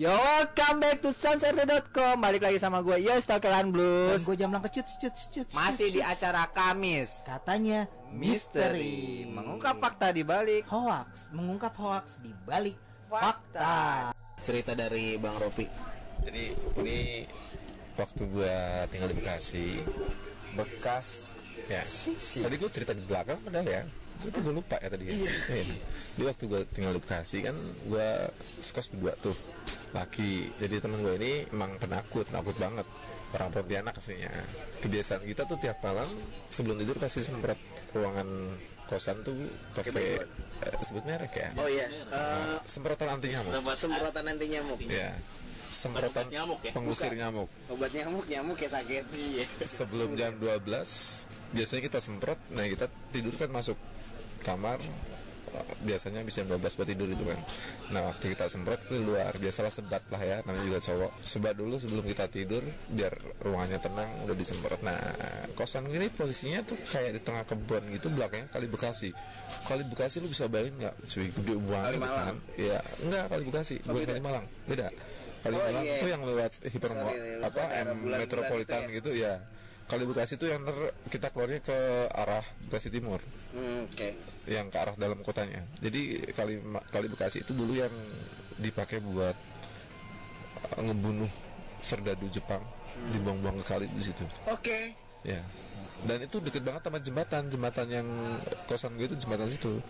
[0.00, 4.24] Yo, welcome back to sunset.com Balik lagi sama gue, Yos Tokelan Dan Blues.
[4.24, 7.28] Gue jam cut cut cut Masih di acara Kamis.
[7.28, 9.28] Katanya Misteri.
[9.28, 10.64] Mengungkap fakta di balik.
[10.72, 11.28] Hoax.
[11.36, 12.80] Mengungkap hoax di balik
[13.12, 14.16] fakta.
[14.40, 15.68] cerita dari Bang Ropi.
[16.24, 16.48] Jadi
[16.80, 17.28] ini
[18.00, 19.84] waktu gua tinggal di Bekasi.
[20.56, 21.36] Bekas?
[21.68, 21.84] Ya.
[22.48, 23.84] Tadi gua cerita di belakang padahal ya
[24.20, 25.32] tapi gue lupa ya tadi iya.
[26.16, 27.56] di waktu gua tinggal di Bekasi kan
[27.88, 28.28] gua
[28.60, 29.36] sekos berdua tuh.
[29.96, 32.84] Laki jadi temen gue ini emang penakut penakut banget.
[33.30, 34.28] Orang Pontianak aslinya.
[34.82, 36.06] Kebiasaan kita tuh tiap malam
[36.50, 37.58] sebelum tidur pasti semprot
[37.94, 38.26] ruangan
[38.90, 39.38] kosan tuh
[39.70, 40.18] pakai
[40.66, 41.48] eh, sebut merek ya?
[41.62, 43.70] Oh iya, eh, semprotan anti nyamuk.
[43.78, 44.82] semprotan anti nyamuk.
[44.90, 45.14] ya
[45.70, 46.72] semprotan nyamuk ya?
[46.74, 47.20] pengusir Bukan.
[47.22, 47.48] nyamuk.
[47.70, 49.04] Obat nyamuk nyamuk ya sakit.
[49.14, 49.44] Iya.
[49.62, 50.66] sebelum jam 12
[51.54, 52.38] biasanya kita semprot.
[52.52, 53.78] Nah kita tidur kan masuk
[54.42, 54.82] kamar.
[55.82, 57.38] Biasanya bisa jam 12 buat tidur itu kan.
[57.90, 61.10] Nah waktu kita semprot ke luar biasalah sebat lah ya namanya juga cowok.
[61.26, 63.10] Sebat dulu sebelum kita tidur biar
[63.42, 64.78] ruangannya tenang udah disemprot.
[64.86, 64.94] Nah
[65.58, 69.10] kosan gini posisinya tuh kayak di tengah kebun gitu belakangnya kali Bekasi.
[69.66, 70.94] Kali Bekasi lu bisa bayangin nggak?
[71.10, 72.26] Cuy gede banget Malang.
[72.30, 72.36] kan?
[72.54, 73.74] Iya enggak kali Bekasi.
[73.82, 74.86] Bukan kali Malang beda
[75.40, 75.96] kali Oh, Malang iya.
[75.98, 78.96] tuh yang lewat hipermo Sorry, apa M metropolitan itu ya.
[79.00, 79.34] gitu ya.
[79.90, 81.74] Kali Bekasi itu yang ter- kita keluarnya ke
[82.14, 83.18] arah Bekasi Timur.
[83.50, 84.14] Hmm, Oke.
[84.46, 85.66] yang ke arah dalam kotanya.
[85.82, 87.90] Jadi kali kali Bekasi itu dulu yang
[88.54, 89.34] dipakai buat
[90.78, 91.26] uh, ngebunuh
[91.82, 92.62] serdadu Jepang.
[93.10, 94.22] Dibuang-buang ke kali di situ.
[94.46, 94.94] Oke.
[95.26, 95.40] ya.
[96.00, 97.50] Dan itu deket banget sama jembatan.
[97.50, 98.06] Jembatan yang
[98.70, 99.82] kosan gue itu jembatan situ.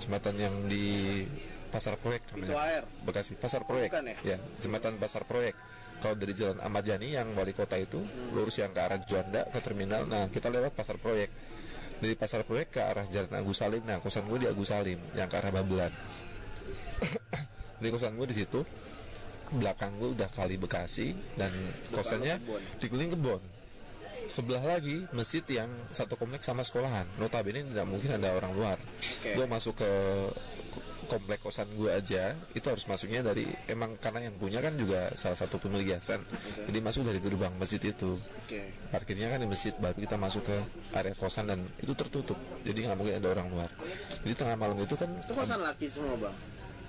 [0.00, 1.22] Jembatan yang di
[1.70, 2.46] pasar proyek namanya.
[2.46, 2.82] Itu air.
[3.04, 3.32] Bekasi.
[3.36, 3.90] Pasar proyek.
[3.90, 4.38] Bukan ya?
[4.62, 5.54] jembatan pasar proyek.
[5.96, 7.98] Kalau dari jalan Ahmad Yani yang wali kota itu
[8.36, 10.04] lurus yang ke arah Juanda ke terminal.
[10.04, 11.32] Nah kita lewat pasar proyek.
[11.96, 13.80] Dari pasar proyek ke arah jalan Agus Salim.
[13.88, 15.92] Nah kosan gue di Agus Salim yang ke arah Babelan
[17.82, 18.60] di kosan gue di situ
[19.46, 21.52] belakang gue udah kali Bekasi dan
[21.94, 22.42] kosannya
[22.82, 23.42] dikeliling kebun
[24.26, 27.06] sebelah lagi masjid yang satu komplek sama sekolahan.
[27.14, 28.78] Notabene tidak mungkin ada orang luar.
[29.22, 29.38] Oke.
[29.38, 29.90] gue masuk ke
[31.06, 35.38] komplek kosan gue aja itu harus masuknya dari emang karena yang punya kan juga salah
[35.38, 36.20] satu pemilik yayasan.
[36.66, 38.18] Jadi masuk dari gerbang masjid itu.
[38.18, 38.60] Oke.
[38.86, 40.56] parkirnya kan di masjid baru kita masuk ke
[40.94, 42.38] area kosan dan itu tertutup.
[42.62, 43.70] Jadi nggak mungkin ada orang luar.
[44.22, 46.36] Jadi tengah malam itu kan Itu kosan laki semua bang.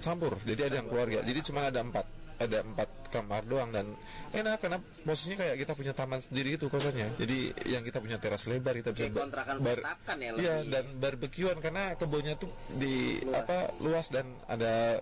[0.00, 0.36] campur.
[0.44, 1.18] Jadi ada yang keluarga.
[1.24, 2.06] Jadi cuma ada empat.
[2.36, 3.86] Ada empat kamar doang dan
[4.30, 7.38] enak karena posisinya kayak kita punya taman sendiri itu kosannya jadi
[7.72, 10.70] yang kita punya teras lebar kita bisa bar- petakan ya lebih.
[10.72, 13.40] dan barbekyuan karena kebunnya tuh di Luas.
[13.40, 15.00] apa luas dan ada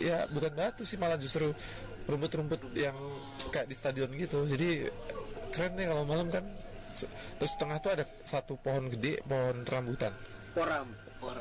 [0.00, 1.52] ya bukan batu sih malah justru
[2.08, 2.96] rumput-rumput yang
[3.52, 4.88] kayak di stadion gitu jadi
[5.52, 6.44] keren deh kalau malam kan
[7.38, 10.10] terus tengah tuh ada satu pohon gede pohon rambutan
[10.56, 10.88] Poram.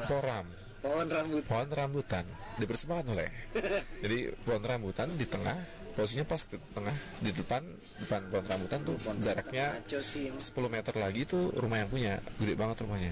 [0.05, 0.45] poram
[0.79, 1.43] Pohon rambut.
[1.43, 2.25] pohon rambutan.
[2.55, 3.29] Dipersembahkan oleh.
[4.03, 4.17] Jadi
[4.47, 5.55] pohon rambutan di tengah
[5.93, 7.61] posisinya pas di tengah di depan
[8.05, 10.31] depan pohon rambutan tuh jaraknya Ngaco sih.
[10.31, 12.13] 10 meter lagi tuh rumah yang punya.
[12.39, 13.11] Gede banget rumahnya.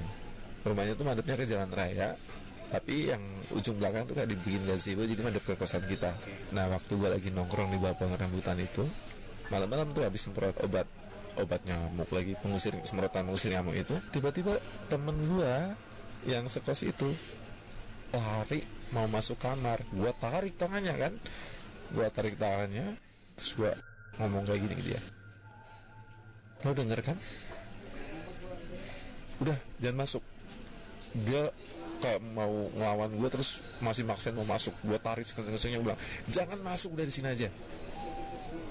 [0.64, 2.16] Rumahnya tuh madepnya ke jalan raya
[2.68, 3.24] tapi yang
[3.56, 6.12] ujung belakang tuh kayak dibikin gazebo jadi madep ke kosan kita.
[6.52, 8.84] Nah waktu gua lagi nongkrong di bawah pohon rambutan itu
[9.48, 10.84] malam-malam tuh habis semprot obat
[11.40, 14.60] obat nyamuk lagi pengusir semprotan pengusir nyamuk itu tiba-tiba
[14.92, 15.72] temen gua
[16.28, 17.08] yang sekos itu
[18.14, 18.64] lari
[18.96, 19.82] mau masuk kamar.
[19.92, 21.14] Gua tarik tangannya kan?
[21.92, 22.96] Gua tarik tangannya
[23.38, 23.74] terus gua
[24.18, 25.02] ngomong kayak gini ke dia.
[26.66, 27.18] Lo denger kan?
[29.44, 30.24] Udah jangan masuk.
[31.14, 31.50] Dia
[31.98, 34.74] kayak mau ngelawan gue terus masih maksain mau masuk.
[34.86, 37.50] Gue tarik sekenceng-kencengnya bilang jangan masuk udah di sini aja.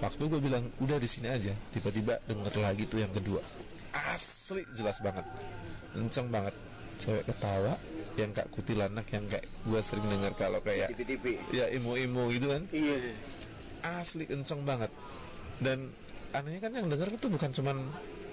[0.03, 1.55] Waktu gue bilang udah di sini aja.
[1.71, 3.41] Tiba-tiba denger lagi tuh yang kedua.
[3.95, 5.25] Asli jelas banget.
[5.95, 6.55] Kenceng banget.
[6.99, 7.75] Cewek ketawa
[8.17, 11.37] yang kayak kutilanak yang kayak gue sering denger kalau kayak Tipi-tipi.
[11.51, 13.13] ya imo-imo gitu kan Iya.
[14.01, 14.89] asli kenceng banget
[15.59, 15.93] dan
[16.33, 17.77] anehnya kan yang denger itu bukan cuman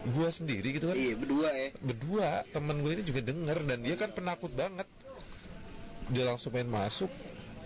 [0.04, 1.70] gue sendiri gitu kan Iya berdua ya.
[1.78, 4.88] berdua teman gue ini juga denger dan dia kan penakut banget
[6.10, 7.12] dia langsung pengen masuk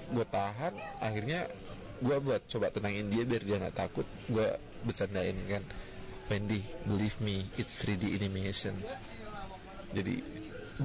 [0.08, 1.50] gue tahan akhirnya
[1.98, 4.48] gue buat coba tenangin dia biar dia nggak takut gue
[4.84, 5.66] bercandain kan
[6.28, 8.78] Wendy believe me it's 3D animation
[9.90, 10.22] jadi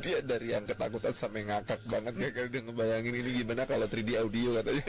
[0.01, 4.57] dia dari yang ketakutan sampai ngakak banget kayak dia ngebayangin ini gimana kalau 3D audio
[4.61, 4.85] katanya.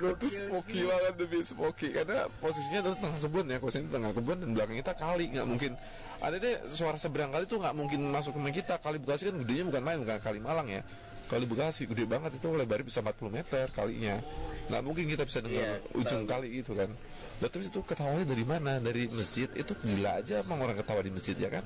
[0.00, 1.88] Itu smoky banget lebih smoky.
[1.90, 5.72] Karena posisinya tuh tengah kebun ya posisinya tengah kebun dan belakang kita kali nggak mungkin.
[6.20, 8.78] Ada deh suara seberang kali tuh nggak mungkin masuk ke kita.
[8.78, 10.82] Kali Bekasi kan gedenya bukan main bukan kali Malang ya
[11.30, 14.18] kali Bekasi gede banget itu lebarnya bisa 40 meter kalinya.
[14.66, 16.90] Nggak mungkin kita bisa dengar Iya, ujung kali itu kan.
[17.38, 18.82] Lah terus itu ketawanya dari mana?
[18.82, 21.62] Dari masjid itu gila aja emang orang ketawa di masjid ya kan?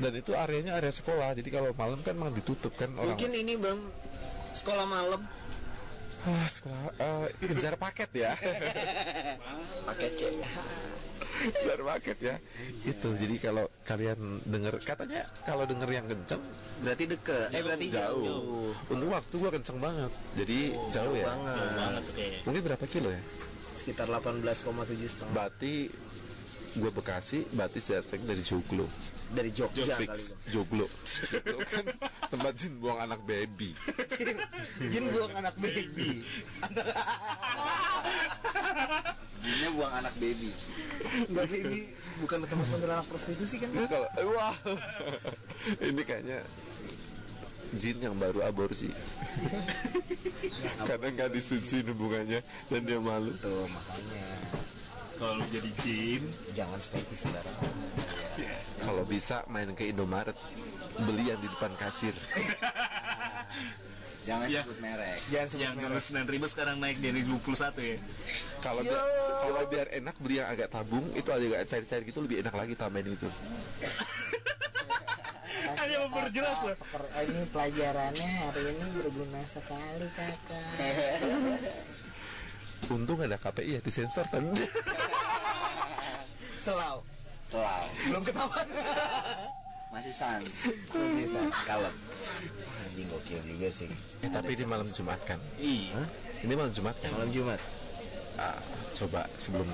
[0.00, 3.12] Dan itu areanya area sekolah jadi kalau malam kan memang ditutup kan orang.
[3.12, 3.80] Mungkin ini bang
[4.56, 5.20] sekolah malam.
[6.22, 8.32] Ah, sekolah eh, kejar paket ya.
[9.92, 10.20] Pakai C.
[11.42, 12.36] kejar paket ya
[12.86, 16.42] itu jadi kalau kalian denger katanya kalau denger yang kenceng
[16.82, 17.46] Berarti deket.
[17.54, 18.26] Eh berarti jauh.
[18.26, 20.58] jauh untuk waktu gua kenceng banget jadi
[20.90, 21.54] jauh ya Banget.
[21.54, 22.40] Jauh banget kayaknya.
[22.42, 23.22] mungkin berapa kilo ya
[23.72, 24.60] Sekitar 18,7
[25.08, 25.32] setengah.
[25.32, 25.74] Berarti
[26.72, 28.88] gue Bekasi, berarti datang dari Joglo.
[29.32, 30.52] Dari Jogja kali Fix bang.
[30.52, 30.86] Joglo.
[31.04, 31.84] Joglo kan
[32.32, 33.76] tempat jin buang anak baby.
[34.88, 36.24] Jin buang anak baby.
[39.42, 40.50] Jinnya buang anak baby.
[41.26, 41.80] Enggak baby
[42.22, 43.68] bukan tempat kuntilanak prostitusi kan?
[43.74, 44.08] Kalau
[44.38, 44.54] wah
[45.82, 46.38] ini kayaknya
[47.74, 48.94] jin yang baru aborsi.
[50.86, 52.40] Karena nggak disetujui hubungannya
[52.70, 53.34] dan dia malu.
[53.42, 54.24] Tuh makanya
[55.22, 57.70] Kalau lu jadi jin, jangan snacky sembarangan.
[58.82, 60.34] Kalau bisa main ke Indomaret
[60.98, 62.10] beli yang di depan kasir.
[64.26, 64.66] Jangan Iya.
[64.66, 65.18] sebut merek.
[65.30, 66.02] Jangan sebut yang merek.
[66.02, 67.38] sembilan ribu sekarang naik dari 21
[67.86, 67.98] ya.
[68.58, 69.02] Kalau biar,
[69.46, 73.14] kalau biar enak beli yang agak tabung itu agak cair-cair gitu lebih enak lagi tambahin
[73.14, 73.30] itu.
[75.78, 76.76] Hanya memperjelas loh.
[77.18, 81.22] Ini pelajarannya hari ini berguna sekali kakak.
[82.90, 84.50] Untung ada KPI ya disensor tadi.
[86.62, 87.02] Selau.
[87.50, 87.84] Telau.
[88.06, 88.66] Belum ketahuan.
[89.90, 90.46] Masih sans.
[90.94, 91.40] Bisa.
[91.66, 91.94] Kalem.
[92.86, 93.90] Anjing gokil juga sih.
[94.22, 95.42] Eh, tapi di malam Jumat kan.
[95.58, 96.06] Iya.
[96.46, 97.10] Ini malam Jumat kan.
[97.18, 97.58] Malam Jumat.
[98.38, 98.62] Ah,
[98.94, 99.66] coba sebelum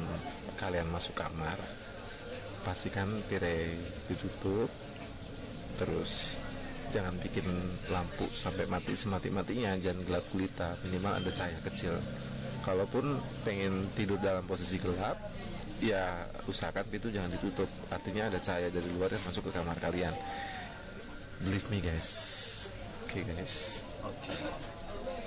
[0.56, 1.60] kalian masuk kamar
[2.66, 3.78] pastikan tirai
[4.10, 4.66] ditutup
[5.78, 6.34] terus
[6.90, 7.46] jangan bikin
[7.86, 11.94] lampu sampai mati semati matinya jangan gelap gulita minimal ada cahaya kecil
[12.66, 15.14] kalaupun pengen tidur dalam posisi gelap
[15.78, 20.14] ya usahakan pintu jangan ditutup artinya ada cahaya dari luar yang masuk ke kamar kalian
[21.42, 22.08] believe me guys
[23.06, 24.30] oke guys Oke.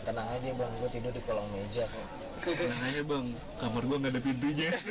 [0.01, 2.07] Tenang aja bang, gue tidur di kolong meja kok.
[2.42, 3.25] Tenang aja bang,
[3.59, 4.71] kamar gua nggak ada pintunya.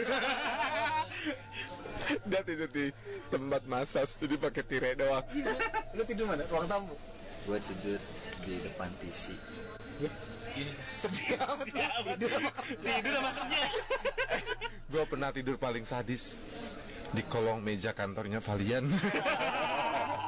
[2.30, 2.90] dia tidur di
[3.30, 5.22] tempat masas jadi pakai tirai doang
[5.94, 6.42] Lu tidur mana?
[6.50, 6.94] Ruang tamu.
[7.46, 7.98] Gue tidur
[8.42, 9.34] di depan PC.
[10.90, 11.66] Sedih amat.
[12.16, 13.62] Tidur sama Tidur sama kerja.
[14.90, 16.42] Gue pernah tidur paling sadis
[17.14, 18.90] di kolong meja kantornya Valian.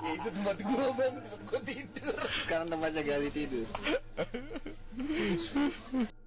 [0.02, 2.19] Ya itu tempat gue bang, tempat gue tidur.
[2.42, 3.70] Sekarang tempatnya gali tidur.